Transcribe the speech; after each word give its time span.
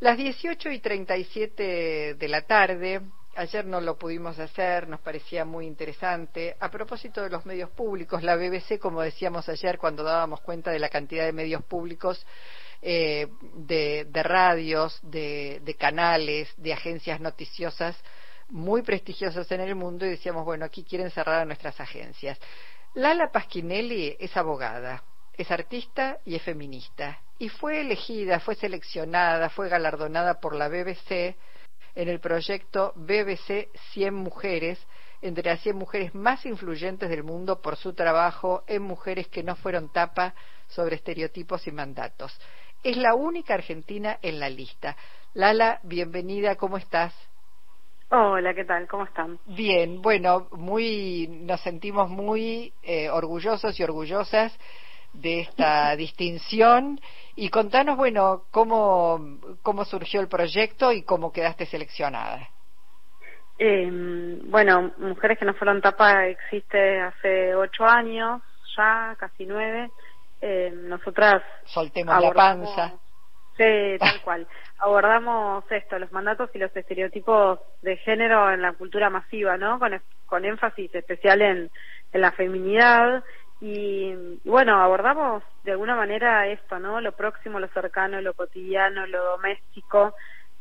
Las 0.00 0.16
18 0.16 0.70
y 0.70 0.78
37 0.78 2.14
de 2.14 2.28
la 2.28 2.40
tarde, 2.46 3.02
ayer 3.36 3.66
no 3.66 3.82
lo 3.82 3.98
pudimos 3.98 4.38
hacer, 4.38 4.88
nos 4.88 5.00
parecía 5.00 5.44
muy 5.44 5.66
interesante. 5.66 6.56
A 6.58 6.70
propósito 6.70 7.20
de 7.22 7.28
los 7.28 7.44
medios 7.44 7.68
públicos, 7.68 8.22
la 8.22 8.34
BBC, 8.34 8.78
como 8.78 9.02
decíamos 9.02 9.46
ayer 9.50 9.76
cuando 9.76 10.02
dábamos 10.02 10.40
cuenta 10.40 10.70
de 10.70 10.78
la 10.78 10.88
cantidad 10.88 11.26
de 11.26 11.34
medios 11.34 11.62
públicos, 11.64 12.26
eh, 12.80 13.28
de, 13.56 14.22
radios, 14.22 14.98
de, 15.02 15.60
de 15.64 15.74
canales, 15.74 16.48
de 16.56 16.72
agencias 16.72 17.20
noticiosas 17.20 17.94
muy 18.48 18.80
prestigiosas 18.80 19.52
en 19.52 19.60
el 19.60 19.74
mundo 19.74 20.06
y 20.06 20.10
decíamos, 20.10 20.46
bueno, 20.46 20.64
aquí 20.64 20.82
quieren 20.82 21.10
cerrar 21.10 21.42
a 21.42 21.44
nuestras 21.44 21.78
agencias. 21.78 22.40
Lala 22.94 23.30
Pasquinelli 23.30 24.16
es 24.18 24.34
abogada, 24.34 25.04
es 25.36 25.50
artista 25.50 26.20
y 26.24 26.36
es 26.36 26.42
feminista. 26.42 27.20
Y 27.40 27.48
fue 27.48 27.80
elegida, 27.80 28.38
fue 28.38 28.54
seleccionada, 28.54 29.48
fue 29.48 29.70
galardonada 29.70 30.40
por 30.40 30.54
la 30.54 30.68
BBC 30.68 31.34
en 31.94 32.08
el 32.10 32.20
proyecto 32.20 32.92
BBC 32.96 33.70
100 33.94 34.12
Mujeres, 34.12 34.78
entre 35.22 35.44
las 35.48 35.60
100 35.62 35.74
mujeres 35.74 36.14
más 36.14 36.44
influyentes 36.44 37.08
del 37.08 37.24
mundo 37.24 37.62
por 37.62 37.76
su 37.76 37.94
trabajo 37.94 38.62
en 38.66 38.82
mujeres 38.82 39.26
que 39.28 39.42
no 39.42 39.56
fueron 39.56 39.90
tapa 39.90 40.34
sobre 40.68 40.96
estereotipos 40.96 41.66
y 41.66 41.72
mandatos. 41.72 42.38
Es 42.82 42.98
la 42.98 43.14
única 43.14 43.54
argentina 43.54 44.18
en 44.20 44.38
la 44.38 44.50
lista. 44.50 44.94
Lala, 45.32 45.80
bienvenida, 45.82 46.56
¿cómo 46.56 46.76
estás? 46.76 47.14
Hola, 48.10 48.52
¿qué 48.52 48.66
tal? 48.66 48.86
¿Cómo 48.86 49.04
están? 49.04 49.38
Bien, 49.46 50.02
bueno, 50.02 50.48
muy, 50.52 51.26
nos 51.26 51.62
sentimos 51.62 52.10
muy 52.10 52.74
eh, 52.82 53.08
orgullosos 53.08 53.80
y 53.80 53.82
orgullosas 53.82 54.52
de 55.12 55.40
esta 55.40 55.94
distinción 55.96 57.00
y 57.36 57.48
contanos, 57.48 57.96
bueno, 57.96 58.44
cómo, 58.50 59.38
cómo 59.62 59.84
surgió 59.84 60.20
el 60.20 60.28
proyecto 60.28 60.92
y 60.92 61.02
cómo 61.02 61.32
quedaste 61.32 61.66
seleccionada. 61.66 62.48
Eh, 63.58 63.88
bueno, 64.44 64.92
Mujeres 64.98 65.38
que 65.38 65.44
no 65.44 65.54
fueron 65.54 65.82
tapa 65.82 66.26
existe 66.26 67.00
hace 67.00 67.54
ocho 67.54 67.84
años, 67.84 68.40
ya 68.76 69.14
casi 69.18 69.44
nueve. 69.44 69.90
Eh, 70.40 70.72
nosotras 70.74 71.42
soltemos 71.66 72.22
la 72.22 72.32
panza. 72.32 72.92
Sí, 73.56 73.98
tal 73.98 74.20
cual 74.24 74.48
abordamos 74.78 75.64
esto, 75.70 75.98
los 75.98 76.10
mandatos 76.10 76.48
y 76.54 76.58
los 76.58 76.74
estereotipos 76.74 77.60
de 77.82 77.98
género 77.98 78.50
en 78.50 78.62
la 78.62 78.72
cultura 78.72 79.10
masiva, 79.10 79.58
¿no? 79.58 79.78
Con, 79.78 80.00
con 80.24 80.44
énfasis 80.46 80.94
especial 80.94 81.42
en, 81.42 81.70
en 82.12 82.20
la 82.20 82.32
feminidad 82.32 83.22
y, 83.60 84.40
bueno, 84.44 84.80
abordamos 84.80 85.42
de 85.64 85.72
alguna 85.72 85.94
manera 85.94 86.48
esto, 86.48 86.78
¿no? 86.78 87.00
Lo 87.00 87.12
próximo, 87.12 87.60
lo 87.60 87.68
cercano, 87.68 88.20
lo 88.20 88.32
cotidiano, 88.32 89.06
lo 89.06 89.22
doméstico, 89.22 90.14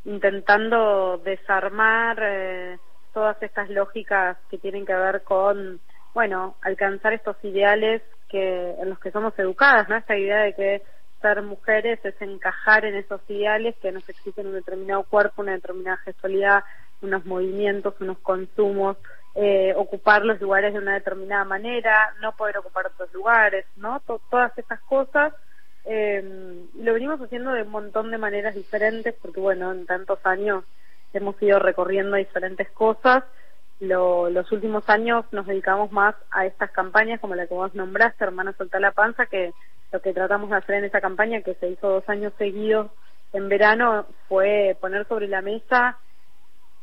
intentando 0.03 1.17
desarmar 1.19 2.19
eh, 2.21 2.77
todas 3.13 3.41
estas 3.41 3.69
lógicas 3.69 4.37
que 4.49 4.57
tienen 4.57 4.85
que 4.85 4.95
ver 4.95 5.23
con, 5.23 5.79
bueno, 6.13 6.55
alcanzar 6.61 7.13
estos 7.13 7.37
ideales 7.43 8.01
que 8.27 8.71
en 8.79 8.89
los 8.89 8.99
que 8.99 9.11
somos 9.11 9.37
educadas, 9.39 9.87
¿no? 9.87 9.95
Esta 9.95 10.17
idea 10.17 10.41
de 10.41 10.53
que 10.53 10.83
ser 11.21 11.41
mujeres 11.41 11.99
es 12.03 12.21
encajar 12.21 12.85
en 12.85 12.95
esos 12.95 13.21
ideales 13.29 13.75
que 13.81 13.91
nos 13.91 14.07
exigen 14.07 14.47
un 14.47 14.53
determinado 14.53 15.03
cuerpo, 15.03 15.41
una 15.41 15.53
determinada 15.53 15.97
gestualidad, 15.97 16.63
unos 17.01 17.25
movimientos, 17.25 17.95
unos 17.99 18.19
consumos, 18.19 18.97
eh, 19.35 19.73
ocupar 19.75 20.25
los 20.25 20.39
lugares 20.41 20.73
de 20.73 20.79
una 20.79 20.95
determinada 20.95 21.45
manera, 21.45 22.13
no 22.21 22.35
poder 22.35 22.57
ocupar 22.57 22.87
otros 22.87 23.13
lugares, 23.13 23.65
¿no? 23.77 24.01
todas 24.29 24.57
estas 24.57 24.79
cosas 24.81 25.33
eh, 25.85 26.67
lo 26.75 26.93
venimos 26.93 27.19
haciendo 27.19 27.51
de 27.51 27.63
un 27.63 27.69
montón 27.69 28.11
de 28.11 28.17
maneras 28.17 28.53
diferentes 28.55 29.15
porque, 29.21 29.39
bueno, 29.39 29.71
en 29.71 29.85
tantos 29.85 30.19
años 30.23 30.63
hemos 31.13 31.41
ido 31.41 31.59
recorriendo 31.59 32.15
diferentes 32.15 32.69
cosas. 32.71 33.23
los 33.79 34.51
últimos 34.51 34.87
años 34.89 35.25
nos 35.31 35.47
dedicamos 35.47 35.91
más 35.91 36.15
a 36.31 36.45
estas 36.45 36.71
campañas 36.71 37.19
como 37.19 37.35
la 37.35 37.47
que 37.47 37.53
vos 37.53 37.73
nombraste, 37.73 38.23
Hermana 38.23 38.53
Solta 38.53 38.79
la 38.79 38.91
Panza, 38.91 39.25
que 39.25 39.53
lo 39.91 40.01
que 40.01 40.13
tratamos 40.13 40.49
de 40.51 40.57
hacer 40.57 40.75
en 40.75 40.85
esa 40.85 41.01
campaña, 41.01 41.41
que 41.41 41.55
se 41.55 41.69
hizo 41.69 41.89
dos 41.89 42.07
años 42.09 42.33
seguidos 42.37 42.91
en 43.33 43.49
verano, 43.49 44.05
fue 44.27 44.77
poner 44.79 45.07
sobre 45.07 45.27
la 45.27 45.41
mesa 45.41 45.97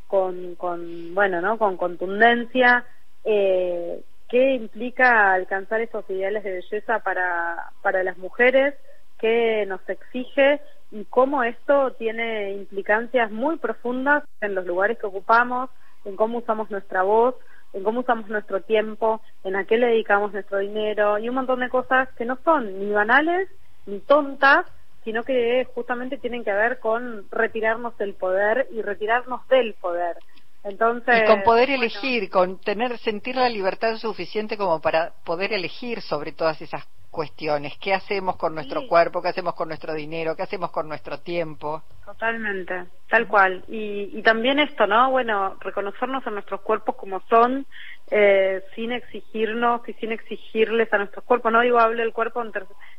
con, 0.06 0.54
con 0.56 1.14
bueno, 1.14 1.40
¿no? 1.40 1.58
Con 1.58 1.76
contundencia 1.76 2.84
eh, 3.24 4.02
qué 4.28 4.54
implica 4.54 5.32
alcanzar 5.32 5.80
esos 5.80 6.08
ideales 6.10 6.44
de 6.44 6.52
belleza 6.52 7.00
para, 7.00 7.70
para 7.82 8.02
las 8.02 8.18
mujeres, 8.18 8.74
qué 9.18 9.64
nos 9.66 9.80
exige 9.88 10.60
y 10.90 11.04
cómo 11.06 11.42
esto 11.42 11.92
tiene 11.92 12.52
implicancias 12.52 13.30
muy 13.30 13.56
profundas 13.58 14.24
en 14.40 14.54
los 14.54 14.66
lugares 14.66 14.98
que 14.98 15.06
ocupamos, 15.06 15.70
en 16.04 16.16
cómo 16.16 16.38
usamos 16.38 16.70
nuestra 16.70 17.02
voz, 17.02 17.34
en 17.72 17.82
cómo 17.82 18.00
usamos 18.00 18.28
nuestro 18.28 18.62
tiempo, 18.62 19.20
en 19.44 19.56
a 19.56 19.64
qué 19.64 19.76
le 19.76 19.88
dedicamos 19.88 20.32
nuestro 20.32 20.58
dinero 20.58 21.18
y 21.18 21.28
un 21.28 21.34
montón 21.34 21.60
de 21.60 21.68
cosas 21.68 22.08
que 22.16 22.24
no 22.24 22.38
son 22.44 22.78
ni 22.78 22.90
banales 22.92 23.48
ni 23.86 24.00
tontas, 24.00 24.66
sino 25.06 25.22
que 25.22 25.64
justamente 25.72 26.18
tienen 26.18 26.42
que 26.42 26.52
ver 26.52 26.80
con 26.80 27.30
retirarnos 27.30 27.96
del 27.96 28.14
poder 28.14 28.66
y 28.72 28.82
retirarnos 28.82 29.46
del 29.46 29.74
poder. 29.74 30.16
Entonces, 30.64 31.22
y 31.22 31.26
con 31.26 31.44
poder 31.44 31.70
elegir, 31.70 32.28
con 32.28 32.58
tener 32.58 32.98
sentir 32.98 33.36
la 33.36 33.48
libertad 33.48 33.98
suficiente 33.98 34.56
como 34.56 34.80
para 34.80 35.12
poder 35.24 35.52
elegir 35.52 36.00
sobre 36.02 36.32
todas 36.32 36.60
esas 36.60 36.84
cuestiones. 37.16 37.72
¿Qué 37.78 37.94
hacemos 37.94 38.37
con 38.37 38.54
nuestro 38.54 38.87
cuerpo? 38.87 39.22
¿Qué 39.22 39.28
hacemos 39.28 39.54
con 39.54 39.69
nuestro 39.69 39.94
dinero? 39.94 40.37
¿Qué 40.37 40.43
hacemos 40.43 40.71
con 40.71 40.87
nuestro 40.87 41.19
tiempo? 41.21 41.82
Totalmente, 42.04 42.84
tal 43.09 43.27
cual. 43.27 43.65
Y, 43.69 44.10
y 44.12 44.22
también 44.22 44.59
esto, 44.59 44.87
¿no? 44.87 45.10
Bueno, 45.10 45.56
reconocernos 45.60 46.27
a 46.27 46.31
nuestros 46.31 46.60
cuerpos 46.60 46.94
como 46.97 47.21
son, 47.31 47.65
eh, 48.10 48.62
sin 48.75 48.93
exigirnos 48.93 49.81
y 49.88 49.94
sin 49.94 50.12
exigirles 50.12 50.93
a 50.93 50.99
nuestros 50.99 51.25
cuerpos. 51.25 51.50
No 51.50 51.62
digo 51.62 51.81
hable 51.81 52.03
del 52.03 52.12
cuerpo 52.12 52.44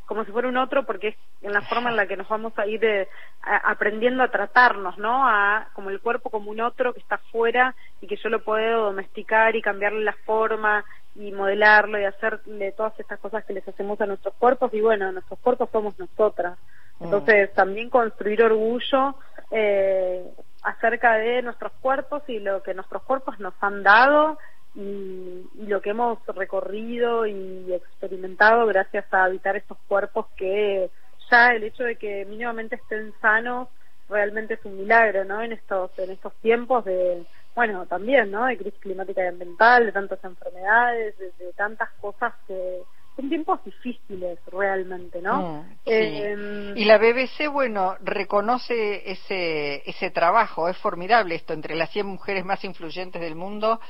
como 0.07 0.25
si 0.25 0.31
fuera 0.31 0.47
un 0.47 0.57
otro, 0.57 0.83
porque 0.83 1.09
es 1.09 1.15
en 1.43 1.53
la 1.53 1.61
forma 1.61 1.91
en 1.91 1.95
la 1.95 2.07
que 2.07 2.17
nos 2.17 2.27
vamos 2.27 2.57
a 2.57 2.65
ir 2.65 2.79
de, 2.79 3.07
aprendiendo 3.43 4.23
a 4.23 4.31
tratarnos, 4.31 4.97
¿no? 4.97 5.27
A, 5.27 5.69
como 5.73 5.91
el 5.91 6.01
cuerpo 6.01 6.31
como 6.31 6.49
un 6.49 6.59
otro 6.59 6.91
que 6.91 7.01
está 7.01 7.19
fuera 7.31 7.75
y 8.01 8.07
que 8.07 8.17
yo 8.17 8.29
lo 8.29 8.43
puedo 8.43 8.85
domesticar 8.85 9.55
y 9.55 9.61
cambiarle 9.61 10.03
la 10.03 10.17
forma 10.25 10.83
y 11.17 11.31
modelarlo 11.31 11.99
y 11.99 12.05
hacerle 12.05 12.71
todas 12.73 12.97
estas 12.99 13.19
cosas 13.19 13.43
que 13.45 13.53
les 13.53 13.67
hacemos 13.67 13.99
a 13.99 14.05
nuestros 14.05 14.35
cuerpos 14.35 14.73
y 14.73 14.81
bueno, 14.81 15.11
nuestros 15.11 15.39
cuerpos 15.39 15.69
somos 15.71 15.97
nosotras. 15.97 16.57
Mm. 16.99 17.05
Entonces 17.05 17.53
también 17.53 17.89
construir 17.89 18.43
orgullo 18.43 19.15
eh, 19.51 20.23
acerca 20.63 21.15
de 21.15 21.41
nuestros 21.41 21.71
cuerpos 21.81 22.23
y 22.27 22.39
lo 22.39 22.61
que 22.61 22.73
nuestros 22.73 23.01
cuerpos 23.03 23.39
nos 23.39 23.53
han 23.61 23.81
dado 23.83 24.37
y, 24.75 25.49
y, 25.55 25.65
lo 25.65 25.81
que 25.81 25.89
hemos 25.89 26.19
recorrido 26.27 27.25
y 27.25 27.73
experimentado 27.73 28.67
gracias 28.67 29.11
a 29.11 29.23
habitar 29.23 29.55
estos 29.55 29.77
cuerpos 29.87 30.27
que 30.35 30.91
ya 31.31 31.53
el 31.53 31.63
hecho 31.63 31.83
de 31.83 31.95
que 31.95 32.25
mínimamente 32.25 32.75
estén 32.75 33.11
sanos 33.21 33.69
realmente 34.07 34.53
es 34.53 34.65
un 34.65 34.77
milagro, 34.77 35.25
¿no? 35.25 35.41
En 35.41 35.51
estos 35.51 35.97
en 35.97 36.11
estos 36.11 36.33
tiempos 36.35 36.85
de 36.85 37.25
bueno, 37.57 37.87
también, 37.87 38.29
¿no? 38.29 38.45
De 38.45 38.55
crisis 38.55 38.79
climática 38.79 39.23
y 39.23 39.29
ambiental, 39.29 39.87
de 39.87 39.91
tantas 39.91 40.23
enfermedades, 40.23 41.17
de, 41.17 41.31
tantas 41.53 41.89
cosas 41.99 42.31
que 42.47 42.83
son 43.15 43.29
tiempos 43.29 43.63
difíciles 43.65 44.37
realmente, 44.51 45.19
¿no? 45.23 45.41
Mm, 45.41 45.65
eh, 45.87 46.73
y 46.75 46.85
la 46.85 46.99
BBC, 46.99 47.47
bueno, 47.51 47.97
reconoce 48.01 49.09
ese, 49.09 49.81
ese 49.89 50.11
trabajo, 50.11 50.69
es 50.69 50.77
formidable 50.77 51.33
esto, 51.33 51.53
entre 51.53 51.75
las 51.75 51.89
100 51.89 52.05
mujeres 52.05 52.45
más 52.45 52.63
influyentes 52.63 53.19
del 53.19 53.33
mundo, 53.33 53.81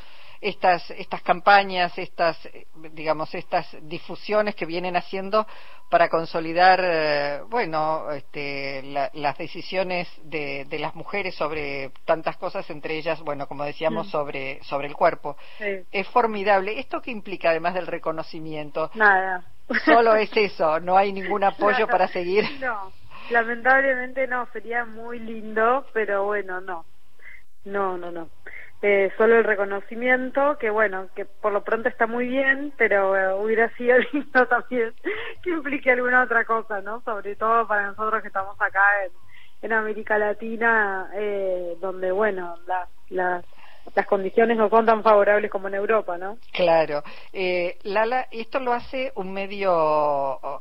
estas, 0.42 0.90
estas 0.92 1.22
campañas, 1.22 1.98
estas, 1.98 2.38
digamos, 2.92 3.34
estas 3.34 3.68
difusiones 3.82 4.56
que 4.56 4.66
vienen 4.66 4.96
haciendo 4.96 5.48
para 5.90 6.10
consolidar, 6.10 6.82
eh, 6.84 7.42
bueno, 7.48 8.12
este, 8.12 8.82
las 9.14 9.38
decisiones 9.38 10.08
de, 10.24 10.66
de, 10.66 10.80
las 10.80 10.96
mujeres 10.96 11.36
sobre 11.36 11.92
tantas 12.06 12.36
cosas, 12.38 12.70
entre 12.70 12.98
ellas, 12.98 13.22
bueno, 13.22 13.48
como 13.48 13.64
decíamos, 13.64 14.08
mm. 14.08 14.10
sobre, 14.10 14.64
sobre 14.64 14.88
el 14.88 14.96
cuerpo. 14.96 15.38
Es 15.92 16.08
formidable. 16.10 16.80
¿Esto 16.80 17.02
qué 17.02 17.12
implica, 17.12 17.52
además 17.52 17.74
del 17.74 17.88
reconocimiento? 17.88 18.92
Nada. 18.96 19.46
Solo 19.86 20.16
es 20.16 20.30
eso, 20.36 20.80
no 20.82 20.98
hay 20.98 21.14
ningún 21.14 21.44
apoyo 21.46 21.88
para 21.88 22.08
seguir. 22.10 22.44
No, 22.60 22.92
lamentablemente 23.30 24.28
no, 24.28 24.46
sería 24.52 24.84
muy 24.84 25.20
lindo, 25.20 25.86
pero 25.94 26.26
bueno, 26.26 26.60
no. 26.60 26.86
No, 27.64 27.98
no, 27.98 28.12
no 28.12 28.30
eh, 28.82 29.12
solo 29.18 29.38
el 29.38 29.44
reconocimiento, 29.44 30.58
que 30.60 30.70
bueno, 30.70 31.10
que 31.16 31.26
por 31.26 31.52
lo 31.52 31.64
pronto 31.64 31.90
está 31.90 32.06
muy 32.06 32.28
bien, 32.28 32.74
pero 32.78 33.18
eh, 33.18 33.34
hubiera 33.34 33.70
sido 33.76 33.98
lindo 34.14 34.48
también 34.48 34.94
que 35.42 35.50
implique 35.50 35.92
alguna 35.92 36.24
otra 36.24 36.46
cosa, 36.46 36.82
¿no? 36.82 37.02
Sobre 37.02 37.36
todo 37.36 37.68
para 37.68 37.88
nosotros 37.88 38.22
que 38.22 38.28
estamos 38.28 38.56
acá 38.62 38.84
en, 39.06 39.12
en 39.64 39.74
América 39.74 40.18
Latina, 40.18 41.10
eh, 41.16 41.76
donde, 41.82 42.12
bueno, 42.12 42.58
las, 42.68 42.90
las 43.10 43.46
las 43.96 44.06
condiciones 44.06 44.58
no 44.58 44.70
son 44.70 44.86
tan 44.86 45.04
favorables 45.04 45.50
como 45.50 45.68
en 45.68 45.76
Europa, 45.76 46.18
¿no? 46.18 46.38
Claro. 46.52 47.04
Eh, 47.34 47.78
Lala, 47.84 48.28
esto 48.32 48.60
lo 48.60 48.74
hace 48.74 49.12
un 49.16 49.32
medio 49.34 49.74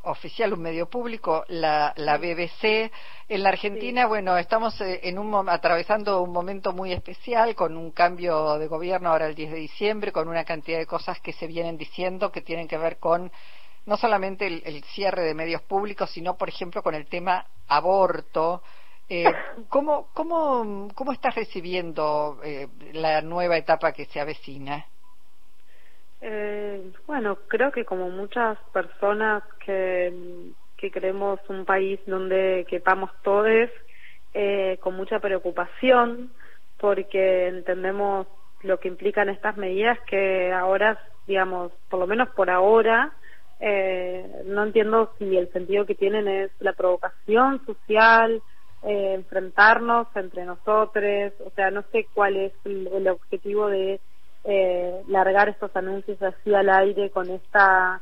oficial, 0.05 0.53
un 0.53 0.63
medio 0.63 0.89
público, 0.89 1.45
la, 1.49 1.93
la 1.97 2.19
BBC. 2.19 2.91
En 3.29 3.43
la 3.43 3.51
Argentina, 3.51 4.07
bueno, 4.07 4.37
estamos 4.37 4.81
eh, 4.81 5.01
en 5.05 5.19
un, 5.19 5.49
atravesando 5.49 6.23
un 6.23 6.33
momento 6.33 6.73
muy 6.73 6.93
especial 6.93 7.55
con 7.55 7.77
un 7.77 7.91
cambio 7.91 8.59
de 8.59 8.69
gobierno 8.69 9.11
ahora 9.11 9.27
el 9.27 9.35
10 9.35 9.53
de 9.53 9.59
diciembre, 9.59 10.13
con 10.13 10.29
una 10.29 10.45
cantidad 10.45 10.79
de 10.79 10.87
cosas 10.87 11.21
que 11.21 11.33
se 11.33 11.47
vienen 11.47 11.77
diciendo 11.77 12.31
que 12.31 12.41
tienen 12.41 12.69
que 12.69 12.79
ver 12.79 12.99
con 12.99 13.31
no 13.85 13.97
solamente 13.97 14.47
el 14.47 14.83
cierre 14.95 15.23
de 15.23 15.35
medios 15.35 15.63
públicos, 15.63 16.11
sino, 16.11 16.37
por 16.37 16.49
ejemplo, 16.49 16.83
con 16.83 16.95
el 16.95 17.07
tema 17.07 17.47
aborto. 17.69 18.63
Eh, 19.09 19.25
¿cómo, 19.69 20.09
cómo, 20.15 20.89
¿Cómo 20.95 21.13
estás 21.13 21.35
recibiendo 21.35 22.41
eh, 22.45 22.67
la 22.93 23.23
nueva 23.23 23.57
etapa 23.57 23.93
que 23.93 24.07
se 24.07 24.21
avecina? 24.21 24.85
Eh, 26.21 26.93
bueno, 27.07 27.37
creo 27.47 27.71
que 27.71 27.85
como 27.85 28.09
muchas 28.11 28.59
personas 28.73 29.45
que, 29.65 30.53
que 30.77 30.91
queremos 30.91 31.39
un 31.49 31.65
país 31.65 32.01
donde 32.07 32.67
quepamos 32.69 33.11
todos, 33.23 33.71
eh, 34.35 34.79
con 34.81 34.97
mucha 34.97 35.21
preocupación, 35.21 36.33
porque 36.79 37.49
entendemos 37.49 38.27
lo 38.63 38.81
que 38.81 38.89
implican 38.89 39.29
estas 39.29 39.57
medidas 39.57 39.99
que 40.09 40.53
ahora, 40.53 40.99
digamos, 41.27 41.73
por 41.89 42.01
lo 42.01 42.07
menos 42.07 42.29
por 42.31 42.51
ahora, 42.51 43.13
eh, 43.61 44.43
no 44.47 44.65
entiendo 44.65 45.15
si 45.19 45.37
el 45.37 45.51
sentido 45.53 45.87
que 45.87 45.95
tienen 45.95 46.29
es 46.29 46.51
la 46.59 46.73
provocación 46.73 47.65
social, 47.65 48.43
eh, 48.83 49.15
enfrentarnos 49.15 50.09
entre 50.15 50.45
nosotros, 50.45 51.33
o 51.45 51.51
sea, 51.51 51.71
no 51.71 51.83
sé 51.93 52.07
cuál 52.15 52.37
es 52.37 52.53
el, 52.65 53.09
objetivo 53.09 53.69
de 53.69 54.01
eh, 54.45 55.03
largar 55.09 55.49
estos 55.49 55.75
anuncios 55.75 56.21
así 56.23 56.55
al 56.55 56.69
aire 56.71 57.11
con 57.11 57.31
esta 57.31 58.01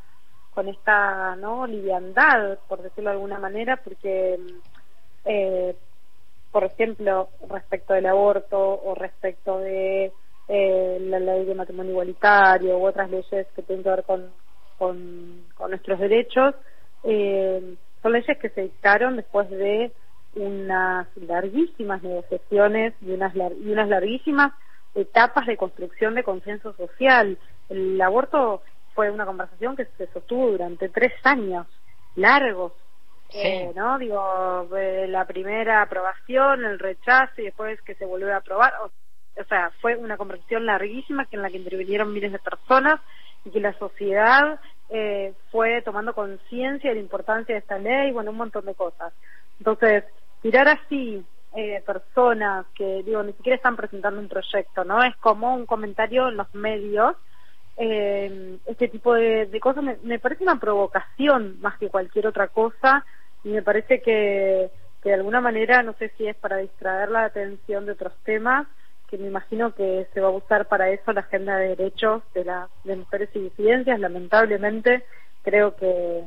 con 0.52 0.68
esta 0.68 1.34
no 1.36 1.66
liviandad, 1.66 2.58
por 2.68 2.80
decirlo 2.80 3.10
de 3.10 3.16
alguna 3.16 3.40
manera, 3.40 3.76
porque 3.82 4.38
eh, 5.24 5.74
por 6.54 6.62
ejemplo, 6.62 7.30
respecto 7.48 7.94
del 7.94 8.06
aborto 8.06 8.56
o 8.56 8.94
respecto 8.94 9.58
de 9.58 10.12
eh, 10.46 10.98
la 11.00 11.18
ley 11.18 11.44
de 11.46 11.54
matrimonio 11.56 11.90
igualitario 11.90 12.78
u 12.78 12.86
otras 12.86 13.10
leyes 13.10 13.48
que 13.56 13.62
tienen 13.62 13.82
que 13.82 13.90
ver 13.90 14.04
con, 14.04 14.30
con, 14.78 15.46
con 15.56 15.70
nuestros 15.70 15.98
derechos, 15.98 16.54
eh, 17.02 17.74
son 18.00 18.12
leyes 18.12 18.38
que 18.38 18.50
se 18.50 18.62
dictaron 18.62 19.16
después 19.16 19.50
de 19.50 19.90
unas 20.36 21.06
larguísimas 21.16 22.02
negociaciones 22.02 22.94
y 23.00 23.12
unas, 23.12 23.34
y 23.34 23.70
unas 23.70 23.88
larguísimas 23.88 24.52
etapas 24.94 25.46
de 25.46 25.56
construcción 25.56 26.14
de 26.14 26.24
consenso 26.24 26.72
social. 26.74 27.38
El 27.68 28.00
aborto 28.00 28.62
fue 28.94 29.10
una 29.10 29.26
conversación 29.26 29.76
que 29.76 29.86
se 29.96 30.06
sostuvo 30.08 30.50
durante 30.50 30.88
tres 30.88 31.12
años 31.24 31.66
largos, 32.16 32.72
eh, 33.32 33.72
¿no? 33.74 33.98
Digo, 33.98 34.68
eh, 34.76 35.06
la 35.08 35.26
primera 35.26 35.82
aprobación, 35.82 36.64
el 36.64 36.78
rechazo 36.78 37.40
y 37.40 37.44
después 37.44 37.80
que 37.82 37.96
se 37.96 38.06
volvió 38.06 38.32
a 38.32 38.36
aprobar. 38.36 38.72
O, 38.82 38.90
o, 39.40 39.44
sea, 39.44 39.72
fue 39.80 39.96
una 39.96 40.16
conversación 40.16 40.66
larguísima 40.66 41.26
que 41.26 41.36
en 41.36 41.42
la 41.42 41.50
que 41.50 41.56
intervinieron 41.56 42.12
miles 42.12 42.30
de 42.30 42.38
personas 42.38 43.00
y 43.44 43.50
que 43.50 43.60
la 43.60 43.76
sociedad 43.78 44.60
eh, 44.90 45.34
fue 45.50 45.82
tomando 45.82 46.14
conciencia 46.14 46.90
de 46.90 46.96
la 46.96 47.02
importancia 47.02 47.54
de 47.54 47.60
esta 47.60 47.78
ley, 47.78 48.12
bueno, 48.12 48.30
un 48.30 48.36
montón 48.36 48.64
de 48.66 48.74
cosas. 48.74 49.12
Entonces, 49.58 50.04
tirar 50.44 50.68
así 50.68 51.24
eh, 51.56 51.82
personas 51.86 52.66
que, 52.74 53.02
digo, 53.02 53.22
ni 53.22 53.32
siquiera 53.32 53.56
están 53.56 53.76
presentando 53.76 54.20
un 54.20 54.28
proyecto, 54.28 54.84
¿no? 54.84 55.02
Es 55.02 55.16
como 55.16 55.54
un 55.54 55.64
comentario 55.64 56.28
en 56.28 56.36
los 56.36 56.54
medios. 56.54 57.16
Eh, 57.78 58.58
este 58.66 58.88
tipo 58.88 59.14
de, 59.14 59.48
cosas 59.58 59.82
me, 60.02 60.18
parece 60.18 60.44
una 60.44 60.60
provocación 60.60 61.58
más 61.62 61.78
que 61.78 61.88
cualquier 61.88 62.26
otra 62.26 62.48
cosa 62.48 63.06
y 63.42 63.48
me 63.48 63.62
parece 63.62 64.02
que, 64.02 64.70
que 65.02 65.08
de 65.08 65.14
alguna 65.14 65.40
manera, 65.40 65.82
no 65.82 65.94
sé 65.94 66.12
si 66.18 66.26
es 66.26 66.36
para 66.36 66.58
distraer 66.58 67.08
la 67.08 67.24
atención 67.24 67.86
de 67.86 67.92
otros 67.92 68.12
temas, 68.22 68.66
que 69.08 69.16
me 69.16 69.28
imagino 69.28 69.74
que 69.74 70.06
se 70.12 70.20
va 70.20 70.28
a 70.28 70.32
usar 70.32 70.68
para 70.68 70.90
eso 70.90 71.10
la 71.14 71.22
agenda 71.22 71.56
de 71.56 71.68
derechos 71.68 72.22
de, 72.34 72.44
las 72.44 72.68
de 72.84 72.96
mujeres 72.96 73.30
y 73.32 73.38
disidencias, 73.38 73.98
lamentablemente 73.98 75.04
creo 75.42 75.74
que, 75.74 76.22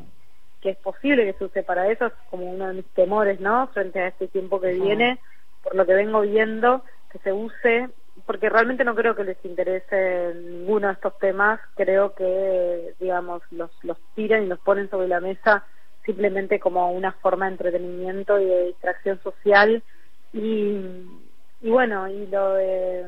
que 0.67 0.71
es 0.71 0.77
posible 0.79 1.23
que 1.23 1.37
se 1.37 1.45
use 1.45 1.63
para 1.63 1.89
eso, 1.89 2.07
es 2.07 2.13
como 2.29 2.51
uno 2.51 2.67
de 2.67 2.73
mis 2.73 2.85
temores, 2.87 3.39
¿no? 3.39 3.67
Frente 3.67 4.01
a 4.01 4.09
este 4.09 4.27
tiempo 4.27 4.59
que 4.59 4.73
viene, 4.73 5.17
por 5.63 5.73
lo 5.75 5.85
que 5.85 5.93
vengo 5.93 6.19
viendo, 6.21 6.83
que 7.09 7.19
se 7.19 7.31
use, 7.31 7.87
porque 8.25 8.49
realmente 8.49 8.83
no 8.83 8.93
creo 8.93 9.15
que 9.15 9.23
les 9.23 9.37
interese 9.45 10.33
ninguno 10.35 10.87
de 10.87 10.93
estos 10.95 11.17
temas, 11.19 11.61
creo 11.77 12.13
que, 12.15 12.95
digamos, 12.99 13.41
los, 13.51 13.71
los 13.83 13.97
tiran 14.13 14.43
y 14.43 14.47
los 14.47 14.59
ponen 14.59 14.89
sobre 14.89 15.07
la 15.07 15.21
mesa 15.21 15.65
simplemente 16.03 16.59
como 16.59 16.91
una 16.91 17.13
forma 17.13 17.45
de 17.45 17.51
entretenimiento 17.53 18.37
y 18.37 18.45
de 18.45 18.65
distracción 18.65 19.21
social 19.23 19.81
y, 20.33 20.81
y 21.61 21.69
bueno, 21.69 22.09
y 22.09 22.27
lo 22.27 22.55
de, 22.55 23.05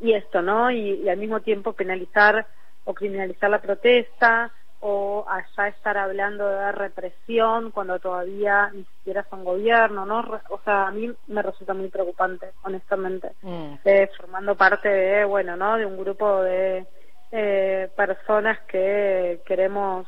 y, 0.00 0.12
esto, 0.14 0.42
¿no? 0.42 0.72
y 0.72 1.08
al 1.08 1.18
mismo 1.18 1.38
tiempo 1.38 1.72
penalizar 1.72 2.48
o 2.84 2.94
criminalizar 2.94 3.48
la 3.48 3.62
protesta, 3.62 4.52
o 4.80 5.26
allá 5.28 5.68
estar 5.68 5.98
hablando 5.98 6.48
de 6.48 6.72
represión 6.72 7.70
cuando 7.70 7.98
todavía 7.98 8.70
ni 8.72 8.84
siquiera 8.84 9.26
son 9.28 9.44
gobierno, 9.44 10.06
¿no? 10.06 10.20
O 10.48 10.60
sea, 10.64 10.88
a 10.88 10.90
mí 10.90 11.12
me 11.26 11.42
resulta 11.42 11.74
muy 11.74 11.88
preocupante, 11.88 12.52
honestamente, 12.62 13.32
mm. 13.42 13.74
formando 14.16 14.56
parte 14.56 14.88
de, 14.88 15.24
bueno, 15.24 15.56
¿no? 15.56 15.76
De 15.76 15.84
un 15.84 15.98
grupo 15.98 16.42
de 16.42 16.86
eh, 17.32 17.90
personas 17.94 18.58
que 18.66 19.40
queremos 19.46 20.06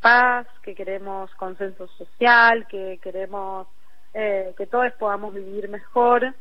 paz, 0.00 0.46
que 0.62 0.74
queremos 0.74 1.32
consenso 1.34 1.86
social, 1.88 2.66
que 2.66 2.98
queremos 3.02 3.66
eh, 4.14 4.54
que 4.56 4.66
todos 4.66 4.92
podamos 4.94 5.34
vivir 5.34 5.68
mejor. 5.68 6.34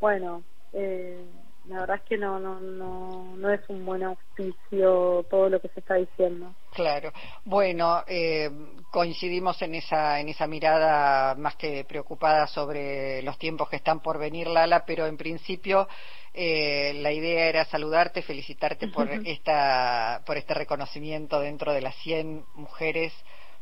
Bueno, 0.00 0.42
eh, 0.72 1.24
la 1.66 1.80
verdad 1.80 1.96
es 1.96 2.02
que 2.02 2.18
no, 2.18 2.38
no, 2.38 2.60
no, 2.60 3.36
no 3.36 3.50
es 3.50 3.60
un 3.68 3.84
buen 3.86 4.02
auspicio 4.02 5.24
todo 5.30 5.48
lo 5.48 5.60
que 5.60 5.68
se 5.68 5.80
está 5.80 5.94
diciendo. 5.94 6.54
Claro. 6.72 7.12
Bueno, 7.44 8.02
eh, 8.06 8.50
coincidimos 8.90 9.60
en 9.62 9.76
esa, 9.76 10.20
en 10.20 10.28
esa 10.28 10.46
mirada 10.46 11.34
más 11.36 11.56
que 11.56 11.84
preocupada 11.84 12.46
sobre 12.46 13.22
los 13.22 13.38
tiempos 13.38 13.70
que 13.70 13.76
están 13.76 14.00
por 14.00 14.18
venir, 14.18 14.46
Lala, 14.46 14.84
pero 14.84 15.06
en 15.06 15.16
principio 15.16 15.88
eh, 16.34 16.92
la 16.96 17.12
idea 17.12 17.46
era 17.46 17.64
saludarte, 17.64 18.22
felicitarte 18.22 18.88
por, 18.88 19.08
esta, 19.24 20.22
por 20.26 20.36
este 20.36 20.52
reconocimiento 20.52 21.40
dentro 21.40 21.72
de 21.72 21.80
las 21.80 21.94
100 21.96 22.44
mujeres 22.54 23.12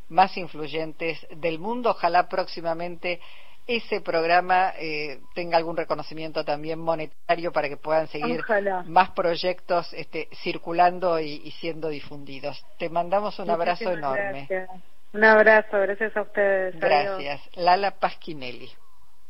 más 0.09 0.35
influyentes 0.37 1.25
del 1.37 1.59
mundo. 1.59 1.91
Ojalá 1.91 2.27
próximamente 2.27 3.21
ese 3.67 4.01
programa 4.01 4.73
eh, 4.77 5.21
tenga 5.33 5.57
algún 5.57 5.77
reconocimiento 5.77 6.43
también 6.43 6.79
monetario 6.79 7.51
para 7.51 7.69
que 7.69 7.77
puedan 7.77 8.07
seguir 8.07 8.43
más 8.85 9.11
proyectos 9.11 9.93
este, 9.93 10.27
circulando 10.43 11.19
y, 11.19 11.51
siendo 11.59 11.89
difundidos. 11.89 12.63
Te 12.77 12.89
mandamos 12.89 13.39
un 13.39 13.49
abrazo 13.49 13.91
enorme. 13.91 14.47
Un 15.13 15.23
abrazo, 15.23 15.79
gracias 15.79 16.15
a 16.17 16.21
ustedes. 16.23 16.79
Gracias. 16.79 17.41
Lala 17.55 17.91
Pasquinelli. 17.91 18.69